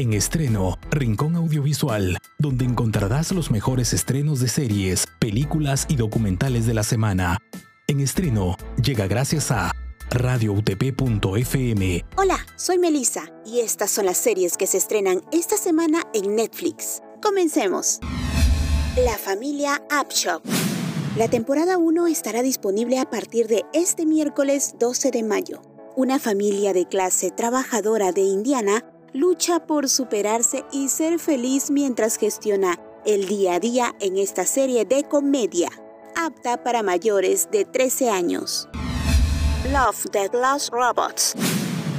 En 0.00 0.12
estreno, 0.12 0.78
Rincón 0.92 1.34
Audiovisual, 1.34 2.18
donde 2.38 2.64
encontrarás 2.64 3.32
los 3.32 3.50
mejores 3.50 3.92
estrenos 3.92 4.38
de 4.38 4.46
series, 4.46 5.08
películas 5.18 5.86
y 5.88 5.96
documentales 5.96 6.66
de 6.66 6.74
la 6.74 6.84
semana. 6.84 7.38
En 7.88 7.98
estreno, 7.98 8.56
llega 8.80 9.08
gracias 9.08 9.50
a 9.50 9.72
radioutp.fm. 10.10 12.04
Hola, 12.16 12.38
soy 12.54 12.78
Melissa 12.78 13.24
y 13.44 13.58
estas 13.58 13.90
son 13.90 14.06
las 14.06 14.18
series 14.18 14.56
que 14.56 14.68
se 14.68 14.78
estrenan 14.78 15.20
esta 15.32 15.56
semana 15.56 16.04
en 16.14 16.36
Netflix. 16.36 17.02
Comencemos. 17.20 17.98
La 19.04 19.18
familia 19.18 19.82
Upshop. 20.00 20.44
La 21.16 21.26
temporada 21.26 21.76
1 21.76 22.06
estará 22.06 22.42
disponible 22.42 23.00
a 23.00 23.10
partir 23.10 23.48
de 23.48 23.64
este 23.72 24.06
miércoles 24.06 24.76
12 24.78 25.10
de 25.10 25.24
mayo. 25.24 25.60
Una 25.96 26.20
familia 26.20 26.72
de 26.72 26.86
clase 26.86 27.32
trabajadora 27.32 28.12
de 28.12 28.20
Indiana 28.20 28.84
lucha 29.12 29.66
por 29.66 29.88
superarse 29.88 30.64
y 30.72 30.88
ser 30.88 31.18
feliz 31.18 31.70
mientras 31.70 32.16
gestiona 32.16 32.78
el 33.04 33.26
día 33.26 33.54
a 33.54 33.60
día 33.60 33.94
en 34.00 34.18
esta 34.18 34.44
serie 34.44 34.84
de 34.84 35.04
comedia, 35.04 35.70
apta 36.16 36.62
para 36.62 36.82
mayores 36.82 37.48
de 37.50 37.64
13 37.64 38.10
años. 38.10 38.68
Love 39.72 40.06
the 40.12 40.28
Glass 40.28 40.70
Robots. 40.70 41.34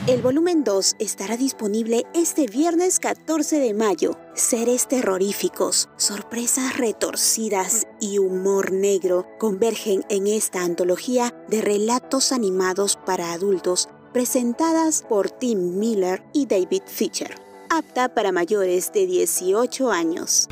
El 0.08 0.24
volumen 0.24 0.64
2 0.64 0.96
estará 0.98 1.38
disponible 1.38 2.04
este 2.16 2.48
viernes 2.48 3.00
14 3.00 3.60
de 3.60 3.74
mayo. 3.76 4.18
Seres 4.34 4.88
terroríficos, 4.88 5.88
sorpresas 5.98 6.78
retorcidas 6.78 7.86
y 8.00 8.18
humor 8.18 8.72
negro 8.72 9.28
convergen 9.38 10.04
en 10.10 10.26
esta 10.26 10.64
antología 10.64 11.36
de 11.48 11.62
relatos 11.62 12.32
animados 12.32 12.98
para 13.06 13.34
adultos 13.34 13.88
presentadas 14.12 15.04
por 15.08 15.30
Tim 15.30 15.78
Miller 15.80 16.24
y 16.34 16.46
David 16.46 16.84
Fisher, 16.86 17.36
apta 17.70 18.14
para 18.14 18.32
mayores 18.32 18.92
de 18.94 19.06
18 19.06 19.92
años. 19.92 20.48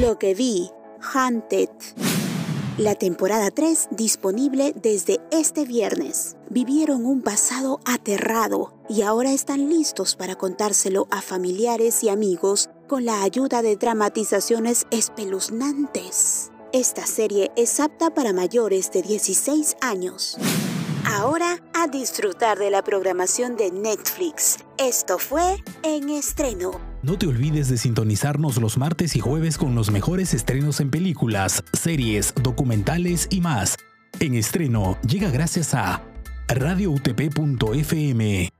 Lo 0.00 0.18
que 0.18 0.34
vi, 0.34 0.70
Hunted. 1.14 1.70
La 2.78 2.94
temporada 2.94 3.50
3 3.50 3.88
disponible 3.92 4.74
desde 4.74 5.20
este 5.30 5.64
viernes. 5.64 6.36
Vivieron 6.50 7.06
un 7.06 7.22
pasado 7.22 7.80
aterrado 7.86 8.74
y 8.88 9.02
ahora 9.02 9.32
están 9.32 9.70
listos 9.70 10.14
para 10.14 10.34
contárselo 10.34 11.08
a 11.10 11.22
familiares 11.22 12.04
y 12.04 12.10
amigos 12.10 12.68
con 12.86 13.04
la 13.04 13.22
ayuda 13.22 13.62
de 13.62 13.76
dramatizaciones 13.76 14.86
espeluznantes. 14.90 16.50
Esta 16.72 17.06
serie 17.06 17.50
es 17.56 17.80
apta 17.80 18.10
para 18.12 18.34
mayores 18.34 18.90
de 18.92 19.00
16 19.00 19.76
años. 19.80 20.36
Ahora 21.08 21.62
a 21.72 21.86
disfrutar 21.86 22.58
de 22.58 22.68
la 22.68 22.82
programación 22.82 23.56
de 23.56 23.70
Netflix. 23.70 24.58
Esto 24.76 25.20
fue 25.20 25.62
En 25.84 26.10
Estreno. 26.10 26.80
No 27.02 27.16
te 27.16 27.28
olvides 27.28 27.68
de 27.68 27.78
sintonizarnos 27.78 28.60
los 28.60 28.76
martes 28.76 29.14
y 29.14 29.20
jueves 29.20 29.56
con 29.56 29.76
los 29.76 29.92
mejores 29.92 30.34
estrenos 30.34 30.80
en 30.80 30.90
películas, 30.90 31.62
series, 31.72 32.34
documentales 32.42 33.28
y 33.30 33.40
más. 33.40 33.76
En 34.18 34.34
Estreno 34.34 34.98
llega 35.02 35.30
gracias 35.30 35.74
a 35.74 36.02
radioutp.fm. 36.48 38.50